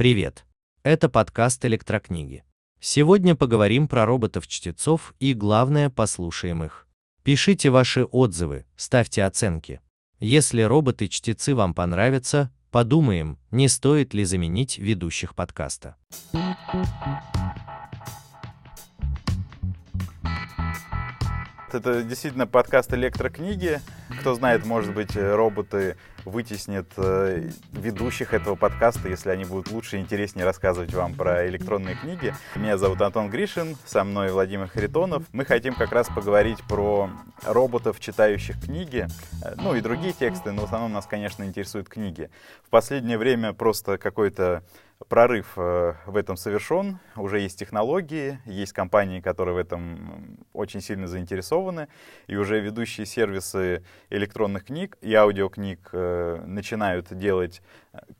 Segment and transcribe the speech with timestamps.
[0.00, 0.46] Привет!
[0.82, 2.42] Это подкаст «Электрокниги».
[2.80, 6.88] Сегодня поговорим про роботов-чтецов и, главное, послушаем их.
[7.22, 9.82] Пишите ваши отзывы, ставьте оценки.
[10.18, 15.96] Если роботы-чтецы вам понравятся, подумаем, не стоит ли заменить ведущих подкаста.
[21.72, 23.80] Это действительно подкаст электрокниги.
[24.20, 30.00] Кто знает, может быть, роботы вытеснят э, ведущих этого подкаста, если они будут лучше и
[30.00, 32.34] интереснее рассказывать вам про электронные книги.
[32.56, 35.22] Меня зовут Антон Гришин, со мной Владимир Харитонов.
[35.32, 37.08] Мы хотим как раз поговорить про
[37.44, 39.06] роботов, читающих книги,
[39.44, 42.30] э, ну и другие тексты, но в основном нас, конечно, интересуют книги.
[42.66, 44.64] В последнее время просто какой-то
[45.08, 46.98] прорыв э, в этом совершен.
[47.16, 51.88] Уже есть технологии, есть компании, которые в этом очень сильно заинтересованы,
[52.26, 57.62] и уже ведущие сервисы электронных книг и аудиокниг э, начинают делать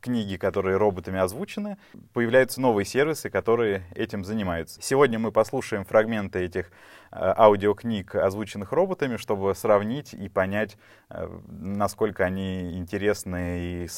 [0.00, 1.78] книги, которые роботами озвучены.
[2.12, 4.80] Появляются новые сервисы, которые этим занимаются.
[4.82, 6.70] Сегодня мы послушаем фрагменты этих
[7.12, 10.76] аудиокниг, озвученных роботами, чтобы сравнить и понять,
[11.48, 13.88] насколько они интересны и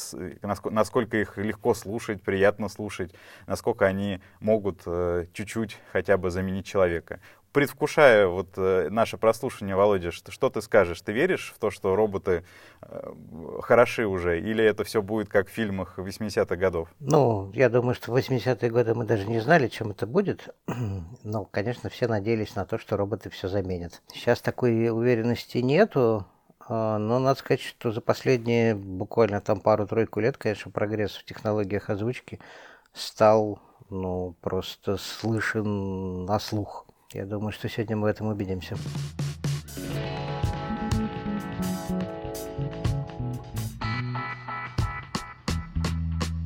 [0.41, 3.13] насколько их легко слушать, приятно слушать,
[3.45, 7.19] насколько они могут э, чуть-чуть хотя бы заменить человека.
[7.53, 10.99] Предвкушая вот э, наше прослушивание, Володя, что, что ты скажешь?
[11.01, 12.43] Ты веришь в то, что роботы
[12.81, 13.11] э,
[13.61, 14.39] хороши уже?
[14.39, 16.89] Или это все будет как в фильмах 80-х годов?
[16.99, 20.49] Ну, я думаю, что в 80-е годы мы даже не знали, чем это будет.
[21.23, 24.01] Но, конечно, все надеялись на то, что роботы все заменят.
[24.11, 26.25] Сейчас такой уверенности нету.
[26.67, 31.89] А, но надо сказать, что за последние буквально там пару-тройку лет, конечно, прогресс в технологиях
[31.89, 32.39] озвучки
[32.93, 36.87] стал ну, просто слышен на слух.
[37.13, 38.75] Я думаю, что сегодня мы в этом убедимся.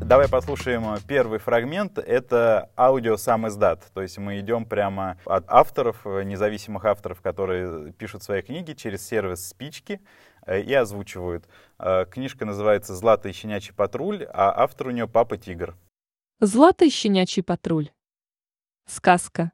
[0.02, 1.98] Давай послушаем первый фрагмент.
[1.98, 3.90] Это аудио сам издат.
[3.94, 9.48] То есть мы идем прямо от авторов, независимых авторов, которые пишут свои книги через сервис
[9.48, 10.02] спички
[10.48, 11.48] и озвучивают.
[11.77, 15.76] Э, книжка называется «Златый щенячий патруль», а автор у нее «Папа Тигр».
[16.39, 17.89] Златый щенячий патруль.
[18.86, 19.52] Сказка.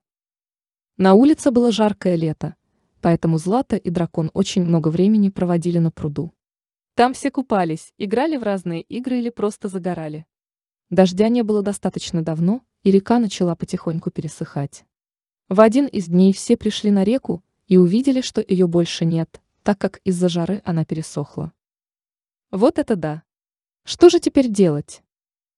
[0.98, 2.56] На улице было жаркое лето,
[3.02, 6.32] поэтому Злата и дракон очень много времени проводили на пруду.
[6.94, 10.28] Там все купались, играли в разные игры или просто загорали.
[10.92, 14.86] Дождя не было достаточно давно, и река начала потихоньку пересыхать.
[15.50, 19.80] В один из дней все пришли на реку и увидели, что ее больше нет, так
[19.80, 21.54] как из-за жары она пересохла.
[22.52, 23.24] Вот это да!
[23.84, 25.02] Что же теперь делать?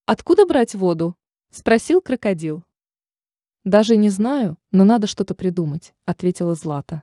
[0.05, 1.17] Откуда брать воду?
[1.51, 2.63] Спросил крокодил.
[3.65, 7.01] Даже не знаю, но надо что-то придумать, ответила Злата.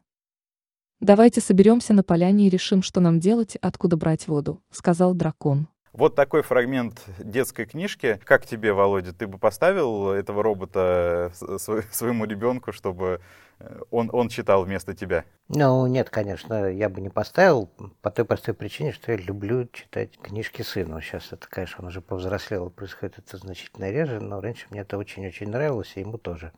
[1.00, 5.67] Давайте соберемся на поляне и решим, что нам делать откуда брать воду, сказал дракон.
[5.93, 8.19] Вот такой фрагмент детской книжки.
[8.25, 13.21] Как тебе, Володя, ты бы поставил этого робота своему ребенку, чтобы
[13.59, 15.27] э, он, он читал вместо тебя?
[15.49, 17.67] Ну, нет, конечно, я бы не поставил
[18.01, 20.99] по той простой причине, что я люблю читать книжки сыну.
[21.03, 25.51] Сейчас это, конечно, он уже повзрослел, происходит это значительно реже, но раньше мне это очень-очень
[25.51, 26.53] нравилось, и ему тоже.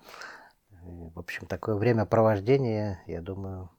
[0.81, 3.71] В общем, такое времяпровождение, я думаю,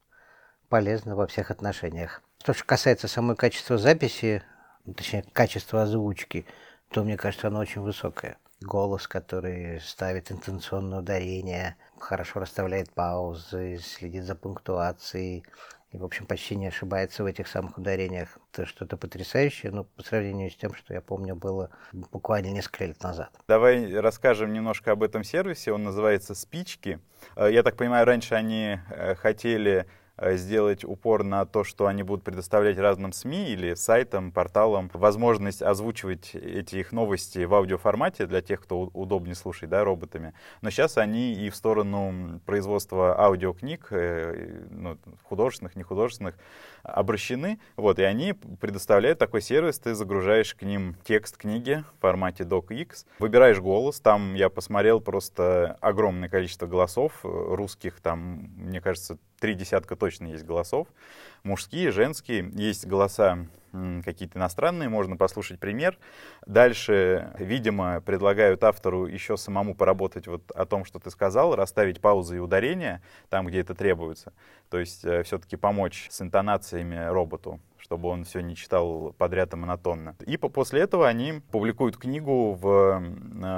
[0.68, 2.22] полезно во всех отношениях.
[2.42, 4.44] Что же касается самой качества записи,
[4.94, 6.46] точнее, качество озвучки,
[6.90, 8.38] то, мне кажется, оно очень высокое.
[8.62, 15.44] Голос, который ставит интенционное ударение, хорошо расставляет паузы, следит за пунктуацией,
[15.96, 18.38] и, в общем, почти не ошибается в этих самых ударениях.
[18.52, 23.02] Это что-то потрясающее, но по сравнению с тем, что я помню, было буквально несколько лет
[23.02, 23.30] назад.
[23.48, 25.72] Давай расскажем немножко об этом сервисе.
[25.72, 27.00] Он называется «Спички».
[27.38, 29.88] Э, я так понимаю, раньше они э, хотели
[30.18, 36.36] сделать упор на то, что они будут предоставлять разным СМИ или сайтам, порталам возможность озвучивать
[36.36, 40.34] эти их новости в аудиоформате для тех, кто удобнее слушать да, роботами.
[40.62, 46.36] Но сейчас они и в сторону производства аудиокниг, э, ну, художественных, нехудожественных,
[46.84, 47.60] обращены.
[47.76, 53.06] Вот, и они предоставляют такой сервис, ты загружаешь к ним текст книги в формате DocX,
[53.20, 59.54] выбираешь голос, там я посмотрел просто огромное количество голосов э, русских, там, мне кажется, три
[59.54, 60.88] десятка точно есть голосов,
[61.44, 63.48] мужские, женские, есть голоса
[64.04, 65.98] какие-то иностранные, можно послушать пример.
[66.46, 72.38] Дальше, видимо, предлагают автору еще самому поработать вот о том, что ты сказал, расставить паузы
[72.38, 74.34] и ударения там, где это требуется.
[74.70, 79.58] То есть э, все-таки помочь с интонациями роботу, чтобы он все не читал подряд и
[79.58, 80.16] монотонно.
[80.26, 83.00] И после этого они публикуют книгу в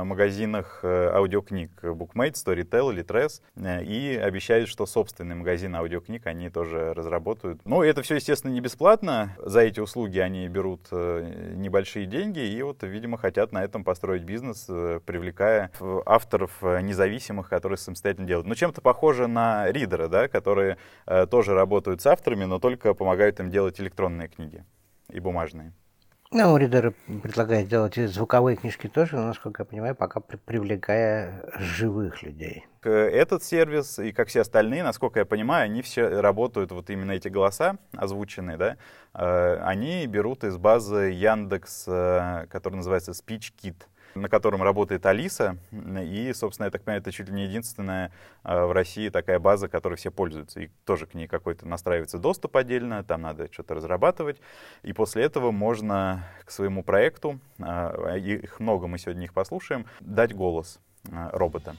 [0.03, 3.41] магазинах аудиокниг BookMate, Storytel, Litres
[3.83, 7.61] и обещают, что собственный магазин аудиокниг они тоже разработают.
[7.63, 9.31] Но это все, естественно, не бесплатно.
[9.37, 14.65] За эти услуги они берут небольшие деньги и вот, видимо, хотят на этом построить бизнес,
[14.65, 15.71] привлекая
[16.05, 18.47] авторов независимых, которые самостоятельно делают.
[18.47, 20.77] Но чем-то похоже на ридеры, да, которые
[21.31, 24.65] тоже работают с авторами, но только помогают им делать электронные книги
[25.09, 25.73] и бумажные.
[26.29, 26.93] Ну, ридеры
[27.23, 32.65] предлагают делать звуковые книжки тоже, но, насколько я понимаю, пока привлекая живых людей.
[32.83, 37.29] Этот сервис и как все остальные, насколько я понимаю, они все работают, вот именно эти
[37.29, 38.77] голоса озвученные, да,
[39.13, 43.75] э, они берут из базы Яндекс, э, которая называется SpeechKit
[44.21, 45.57] на котором работает Алиса.
[45.71, 48.11] И, собственно, я так понимаю, это чуть ли не единственная
[48.43, 50.61] а, в России такая база, которой все пользуются.
[50.61, 54.39] И тоже к ней какой-то настраивается доступ отдельно, там надо что-то разрабатывать.
[54.83, 60.33] И после этого можно к своему проекту, а, их много, мы сегодня их послушаем, дать
[60.33, 60.79] голос
[61.11, 61.75] а, робота.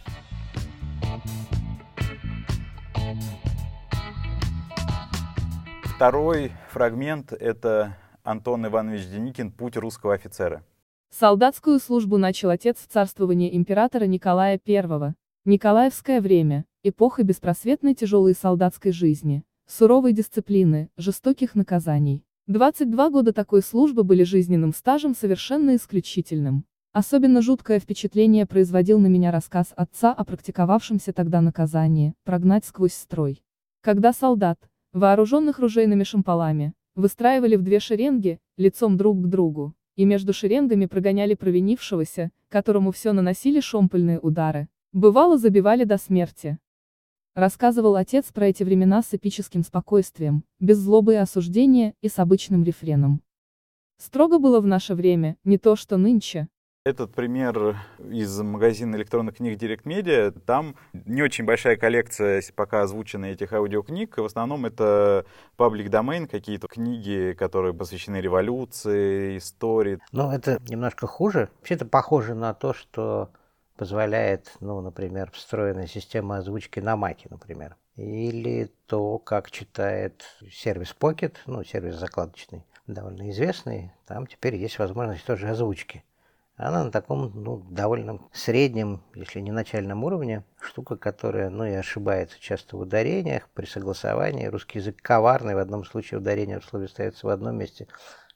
[5.99, 10.62] Второй фрагмент— это Антон Иванович Деникин «Путь русского офицера».
[11.10, 15.14] Солдатскую службу начал отец в царствовании императора Николая I.
[15.46, 22.22] Николаевское время, эпоха беспросветной тяжелой солдатской жизни, суровой дисциплины, жестоких наказаний.
[22.46, 26.66] 22 года такой службы были жизненным стажем совершенно исключительным.
[26.93, 33.43] Особенно жуткое впечатление производил на меня рассказ отца о практиковавшемся тогда наказании– прогнать сквозь строй.
[33.81, 34.61] Когда солдат,
[34.93, 41.35] вооруженных ружейными шампалами, выстраивали в две шеренги, лицом друг к другу, и между шеренгами прогоняли
[41.35, 44.69] провинившегося, которому все наносили шомпольные удары.
[44.93, 46.56] Бывало забивали до смерти.
[47.35, 52.62] Рассказывал отец про эти времена с эпическим спокойствием, без злобы и осуждения, и с обычным
[52.62, 53.23] рефреном.
[53.97, 56.47] Строго было в наше время, не то что нынче.
[56.88, 60.31] Этот пример из магазина электронных книг Direct Media.
[60.31, 64.17] Там не очень большая коллекция пока озвучена этих аудиокниг.
[64.17, 65.26] В основном это
[65.58, 69.99] паблик домен, какие-то книги, которые посвящены революции, истории.
[70.12, 71.50] Ну, это немножко хуже.
[71.58, 73.29] Вообще это похоже на то, что
[73.76, 77.76] позволяет, ну, например, встроенная система озвучки на Маке, например.
[77.96, 83.93] Или то, как читает сервис Pocket, ну, сервис закладочный, довольно известный.
[84.06, 86.02] Там теперь есть возможность тоже озвучки.
[86.58, 90.44] Она на таком ну, довольно среднем, если не начальном уровне.
[90.60, 94.46] Штука, которая ну, и ошибается часто в ударениях, при согласовании.
[94.46, 97.87] Русский язык коварный, в одном случае ударение в слове ставится в одном месте,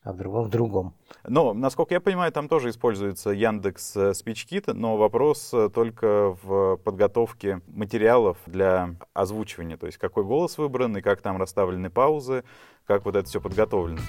[0.04, 0.94] а в другом в другом.
[1.24, 6.76] Но, насколько я понимаю, там тоже используется Яндекс э, SpeechKit, но вопрос э, только в
[6.76, 12.44] подготовке материалов для озвучивания, то есть какой голос выбран и как там расставлены паузы,
[12.86, 14.00] как вот это все подготовлено.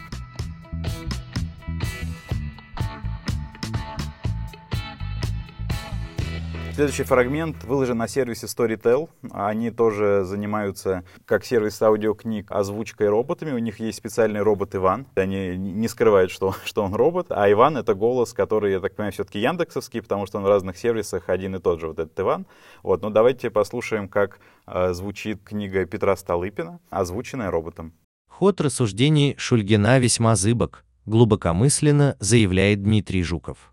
[6.74, 9.08] Следующий фрагмент выложен на сервисе Storytel.
[9.32, 13.52] Они тоже занимаются, как сервис аудиокниг, озвучкой роботами.
[13.52, 15.06] У них есть специальный робот Иван.
[15.14, 17.28] Они не скрывают, что, что он робот.
[17.30, 20.76] А Иван— это голос, который, я так понимаю, все-таки яндексовский, потому что он в разных
[20.76, 22.48] сервисах один и тот же, вот этот Иван.
[22.82, 27.94] Вот, ну давайте послушаем, как э, звучит книга Петра Столыпина, озвученная роботом.
[28.28, 33.72] Ход рассуждений Шульгина весьма зыбок, глубокомысленно заявляет Дмитрий Жуков.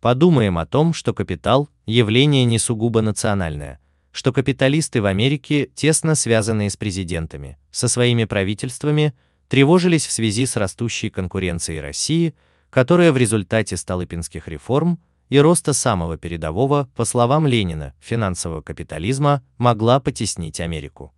[0.00, 3.80] Подумаем о том, что капитал– явление не сугубо национальное,
[4.12, 9.12] что капиталисты в Америке, тесно связанные с президентами, со своими правительствами,
[9.48, 12.34] тревожились в связи с растущей конкуренцией России,
[12.70, 19.98] которая в результате столыпинских реформ и роста самого передового, по словам Ленина, финансового капитализма, могла
[20.00, 21.12] потеснить Америку.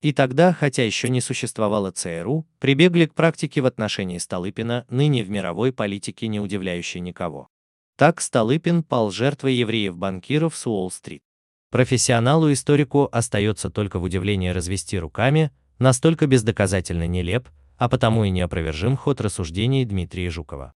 [0.00, 5.30] И тогда, хотя еще не существовало ЦРУ, прибегли к практике в отношении Столыпина, ныне в
[5.30, 7.48] мировой политике не удивляющей никого.
[7.96, 11.22] Так Столыпин пал жертвой евреев-банкиров с Уолл-стрит.
[11.70, 19.20] Профессионалу-историку остается только в удивлении развести руками, настолько бездоказательно нелеп, а потому и неопровержим ход
[19.20, 20.72] рассуждений Дмитрия Жукова.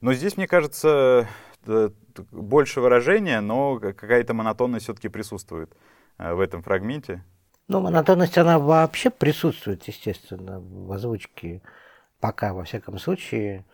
[0.00, 1.28] Но здесь, мне кажется,
[1.66, 1.90] э,
[2.30, 5.76] больше выражения, но какая-то монотонность все-таки присутствует
[6.18, 7.24] э, в этом фрагменте.
[7.68, 11.62] Ну, монотонность, она вообще присутствует, естественно, в озвучке.
[12.20, 13.64] Пока, во всяком случае.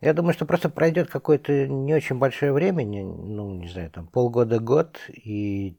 [0.00, 4.98] Я думаю, что просто пройдет какое-то не очень большое время, ну, не знаю, там полгода-год,
[5.08, 5.76] и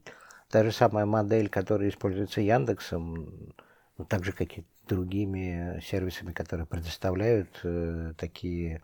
[0.50, 3.54] та же самая модель, которая используется Яндексом,
[3.98, 8.82] ну, так же, как и другими сервисами, которые предоставляют э, такие,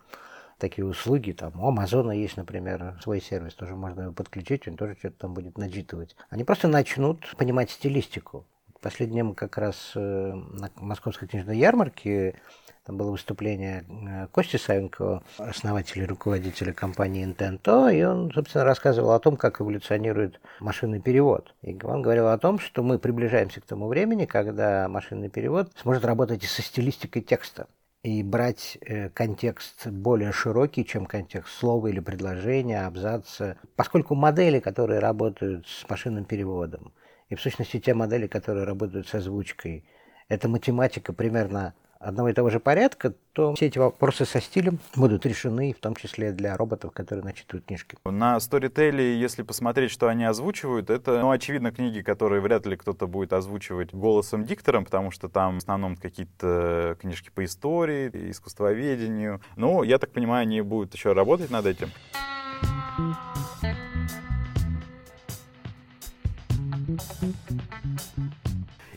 [0.58, 1.34] такие услуги.
[1.34, 5.34] Там у Амазона есть, например, свой сервис, тоже можно его подключить, он тоже что-то там
[5.34, 6.16] будет наджитывать.
[6.30, 8.46] Они просто начнут понимать стилистику.
[8.82, 12.40] Последним как раз э, на Московской книжной ярмарке
[12.86, 19.12] Там было выступление э, Кости Савенкова, основателя и руководителя компании Intento, и он, собственно, рассказывал
[19.12, 21.56] о том, как эволюционирует машинный перевод.
[21.64, 26.06] И он говорил о том, что мы приближаемся к тому времени, когда машинный перевод сможет
[26.06, 27.66] работать и со стилистикой текста
[28.04, 33.58] и брать э, контекст более широкий, чем контекст слова или предложения, абзаца.
[33.76, 36.94] Поскольку модели, которые работают с машинным переводом,
[37.30, 39.86] и в сущности те модели, которые работают с озвучкой,
[40.30, 41.74] это математика примерно
[42.06, 45.96] одного и того же порядка, то все эти вопросы со стилем будут решены, в том
[45.96, 47.98] числе для роботов, которые начитывают книжки.
[48.06, 53.08] На Storytel, если посмотреть, что они озвучивают, это, ну, очевидно, книги, которые вряд ли кто-то
[53.08, 59.42] будет озвучивать голосом диктором, потому что там в основном какие-то книжки по истории, искусствоведению.
[59.56, 61.90] Ну, я так понимаю, они будут еще работать над этим.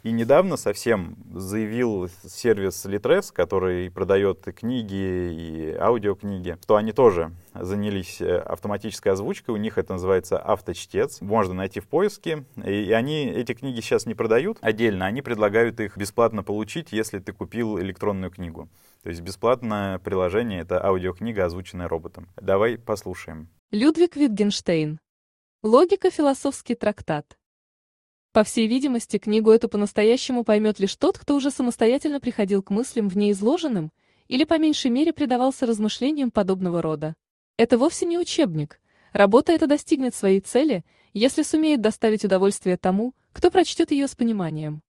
[0.08, 8.22] И недавно совсем заявил сервис Litres, который продает книги, и аудиокниги, что они тоже занялись
[8.22, 9.54] э, автоматической озвучкой.
[9.54, 11.20] У них это называется авточтец.
[11.20, 12.46] Можно найти в поиске.
[12.64, 17.34] И они эти книги сейчас не продают отдельно, они предлагают их бесплатно получить, если ты
[17.34, 18.70] купил электронную книгу.
[19.02, 22.28] То есть бесплатное приложение— это аудиокнига, озвученная роботом.
[22.40, 23.50] Давай послушаем.
[23.72, 25.00] Людвиг Витгенштейн.
[25.62, 27.36] Логика философский трактат.
[28.38, 33.08] По всей видимости, книгу эту по-настоящему поймет лишь тот, кто уже самостоятельно приходил к мыслям
[33.08, 33.90] в ней изложенным
[34.28, 37.16] или по меньшей мере предавался размышлениям подобного рода.
[37.56, 38.80] Это вовсе не учебник.
[39.12, 44.82] Работа эта достигнет своей цели, если сумеет доставить удовольствие тому, кто прочтет ее с пониманием.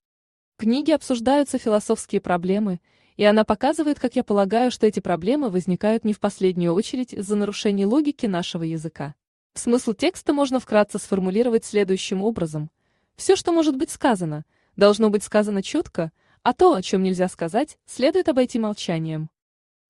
[0.55, 2.79] В книге обсуждаются философские проблемы,
[3.17, 7.35] и она показывает, как я полагаю, что эти проблемы возникают не в последнюю очередь из-за
[7.35, 9.15] нарушений логики нашего языка.
[9.55, 12.69] Смысл текста можно вкратце сформулировать следующим образом–
[13.19, 14.45] все, что может быть сказано,
[14.77, 19.29] должно быть сказано четко, а то, о чем нельзя сказать, следует обойти молчанием.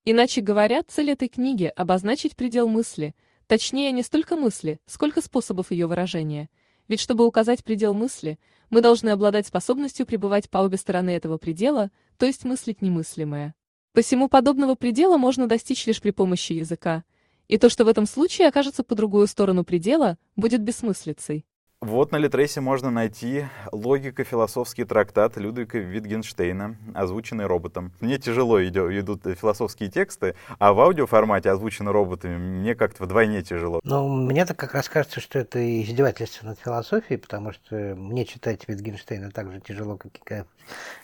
[0.04, 3.14] Иначе говоря, цель этой книги– обозначить предел мысли,
[3.46, 6.50] точнее не столько мысли, сколько способов ее выражения.
[6.88, 8.40] Ведь чтобы указать предел мысли,
[8.72, 13.54] мы должны обладать способностью пребывать по обе стороны этого предела, то есть мыслить немыслимое.
[13.94, 17.04] Посему подобного предела можно достичь лишь при помощи языка,
[17.48, 21.46] и то, что в этом случае окажется по другую сторону предела, будет бессмыслицей.
[21.82, 27.94] Вот на Литресе можно найти логико-философский трактат Людвига Витгенштейна, озвученный роботом.
[28.02, 33.80] Мне тяжело идут философские тексты, а в аудиоформате, озвученный роботами, мне как-то вдвойне тяжело.
[33.86, 38.68] Ну, мне так как раз кажется, что это издевательство над философией, потому что мне читать
[38.68, 40.44] Витгенштейна так же тяжело, как и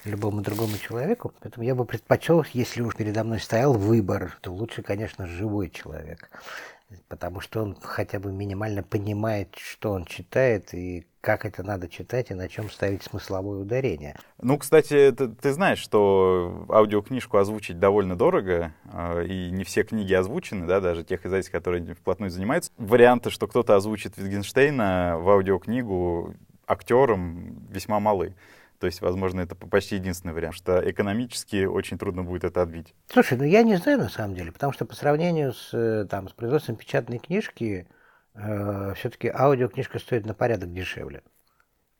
[0.03, 1.33] любому другому человеку.
[1.39, 6.29] Поэтому я бы предпочел, если уж передо мной стоял выбор, то лучше, конечно, живой человек
[7.07, 12.29] потому что он хотя бы минимально понимает, что он читает и как это надо читать
[12.29, 14.15] и на чем ставить смысловое ударение.
[14.39, 20.13] Ну, кстати, ты, ты знаешь, что аудиокнижку озвучить довольно дорого, э, и не все книги
[20.13, 22.71] озвучены, да, даже тех издательств, которые вплотную занимаются.
[22.77, 26.35] Варианты, что кто-то озвучит Витгенштейна в аудиокнигу
[26.67, 28.35] актером весьма малы.
[28.79, 32.93] То есть, возможно, это почти единственный вариант, что экономически очень трудно будет это отбить.
[33.07, 36.27] Слушай, ну я не знаю на самом деле, потому что по сравнению с, э, там,
[36.27, 37.87] с производством печатной книжки,
[38.33, 41.23] э, все-таки аудиокнижка стоит на порядок дешевле.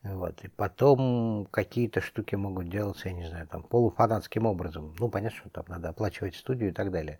[0.03, 0.43] Вот.
[0.43, 4.95] И потом какие-то штуки могут делаться, я не знаю, там, полуфанатским образом.
[4.99, 7.19] Ну, понятно, что там надо оплачивать студию и так далее.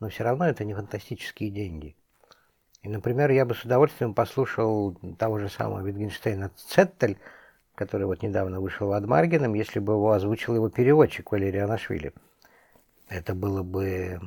[0.00, 1.96] Но все равно это не фантастические деньги.
[2.82, 7.18] И, например, я бы с удовольствием послушал того же самого Витгенштейна Цеттель,
[7.76, 12.12] который вот недавно вышел в Маргином, если бы его озвучил его переводчик Валерий Анашвили.
[13.08, 14.18] Это было бы,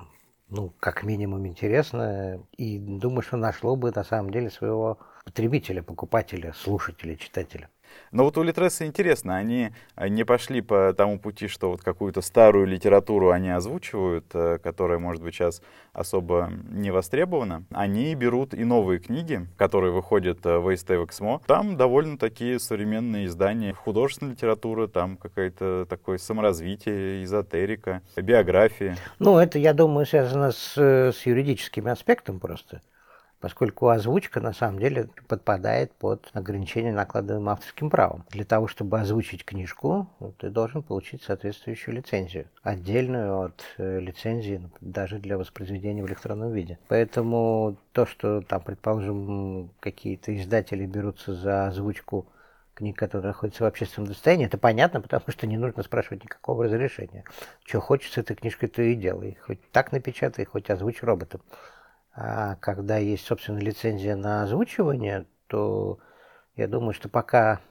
[0.47, 6.53] ну, как минимум интересно, и думаю, что нашло бы на самом деле своего потребителя, покупателя,
[6.53, 7.69] слушателя, читателя.
[8.11, 12.65] Но вот у Литреса интересно, они не пошли по тому пути, что вот какую-то старую
[12.65, 15.61] литературу они озвучивают, э, которая, может быть, сейчас
[15.93, 17.63] особо не востребована.
[17.71, 21.41] Они берут и новые книги, которые выходят э, в АСТ в Эксмо.
[21.45, 23.73] Там довольно такие современные издания.
[23.73, 28.95] Художественная литература, там какое-то такое саморазвитие, эзотерика, биографии.
[29.19, 32.81] Ну, это, я думаю, связано с, э, с юридическим аспектом просто
[33.39, 38.25] поскольку озвучка на самом деле подпадает под ограничение, накладываемым авторским правом.
[38.29, 45.19] Для того, чтобы озвучить книжку, ты должен получить соответствующую лицензию, отдельную от э, лицензии даже
[45.19, 46.77] для воспроизведения в электронном виде.
[46.87, 52.27] Поэтому то, что там, предположим, какие-то издатели берутся за озвучку
[52.73, 57.25] книг, которые находятся в общественном достоянии, это понятно, потому что не нужно спрашивать никакого разрешения.
[57.65, 59.37] Что хочешь с этой книжкой, то и делай.
[59.45, 61.41] Хоть так напечатай, хоть озвучь роботом.
[62.13, 65.99] А когда есть, собственно, лицензия на озвучивание, то
[66.55, 67.61] я думаю, что пока,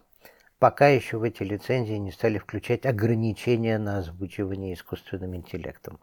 [0.58, 6.00] пока еще в эти лицензии не стали включать ограничения на озвучивание искусственным интеллектом.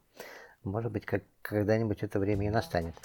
[0.63, 2.95] может быть, как когда-нибудь это время и настанет.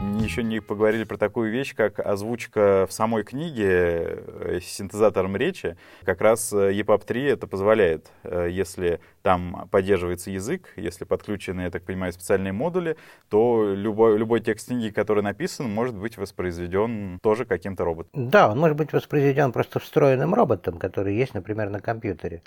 [0.00, 5.76] Еще не поговорили про такую вещь, как озвучка в самой книге э, синтезатором речи.
[6.04, 11.82] Как раз EPUB 3 это позволяет, э, если там поддерживается язык, если подключены, я так
[11.82, 12.96] понимаю, специальные модули,
[13.28, 18.30] то любой, любой текст книги, который написан, может быть воспроизведен тоже каким-то роботом.
[18.30, 22.42] Да, он может быть воспроизведен просто встроенным роботом, который есть, например, на компьютере.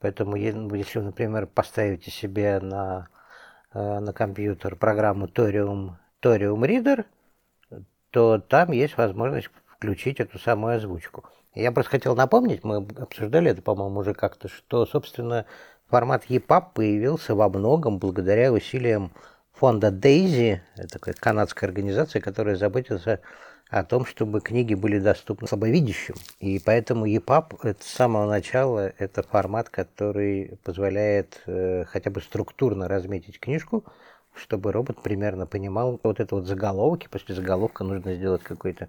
[0.00, 3.08] Поэтому, если вы, например, поставите себе на,
[3.72, 5.92] э, на компьютер программу Torium,
[6.24, 7.04] Torium Reader,
[8.10, 11.24] то там есть возможность включить эту самую озвучку.
[11.54, 15.44] Я просто хотел напомнить, мы обсуждали это, по-моему, уже как-то, что, собственно,
[15.88, 19.12] формат EPUB появился во многом благодаря усилиям
[19.52, 23.20] фонда Daisy, это такая канадская организация, которая заботится
[23.68, 26.14] о том, чтобы книги были доступны слабовидящим.
[26.40, 32.88] И поэтому EPUB это с самого начала это формат, который позволяет э, хотя бы структурно
[32.88, 33.84] разметить книжку,
[34.34, 37.08] чтобы робот примерно понимал вот это вот заголовки.
[37.10, 38.88] После заголовка нужно сделать какую-то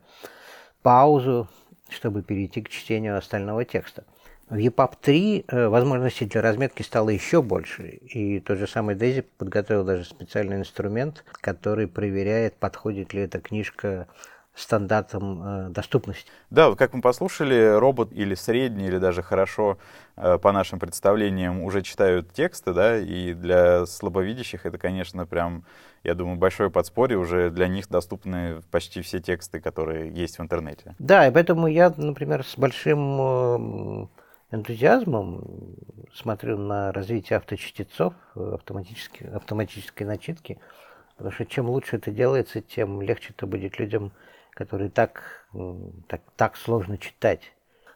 [0.81, 1.47] паузу,
[1.89, 4.03] чтобы перейти к чтению остального текста.
[4.49, 7.87] В EPUB 3 э, возможностей для разметки стало еще больше.
[7.87, 14.07] И тот же самый Дейзи подготовил даже специальный инструмент, который проверяет, подходит ли эта книжка
[14.55, 16.29] стандартам э, доступности.
[16.49, 19.77] Да, вот как мы послушали, робот или средний, или даже хорошо,
[20.15, 25.65] э, по нашим представлениям, уже читают тексты, да, и для слабовидящих это, конечно, прям,
[26.03, 30.95] я думаю, большое подспорье, уже для них доступны почти все тексты, которые есть в интернете.
[30.99, 34.07] Да, и поэтому я, например, с большим э,
[34.51, 35.75] энтузиазмом
[36.13, 40.59] смотрю на развитие авточтецов, автоматической, автоматической начитки,
[41.17, 44.13] потому что чем лучше это делается, тем легче это будет людям
[44.55, 45.47] который так,
[46.07, 47.54] так, так сложно читать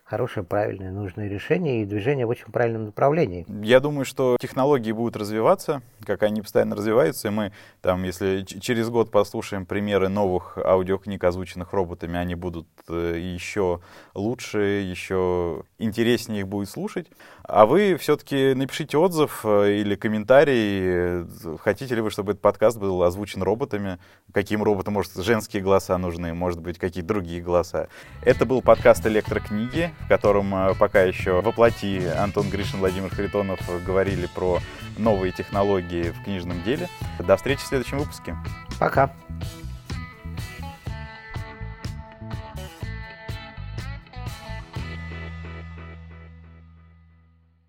[0.10, 3.46] хорошее, правильное, нужное решение и движение в очень правильном направлении.
[3.62, 7.52] Я думаю, что технологии будут развиваться, как они постоянно развиваются, и мы
[7.82, 13.82] там, если через год послушаем примеры новых аудиокниг, озвученных роботами, они будут э, еще
[14.16, 17.08] лучше, еще интереснее их будет слушать.
[17.44, 21.28] А вы все-таки напишите отзыв э, или комментарий,
[21.60, 24.00] хотите ли вы, чтобы этот подкаст был озвучен роботами,
[24.34, 27.90] каким роботам, может, женские голоса нужны, может быть, какие-то другие голоса.
[28.24, 34.28] Это был подкаст «Электрокниги», в котором э, пока еще воплоти Антон Гришин, Владимир Харитонов говорили
[34.28, 34.60] про
[34.98, 36.90] новые технологии в книжном деле.
[37.20, 38.36] До встречи в следующем выпуске.
[38.80, 39.12] Пока.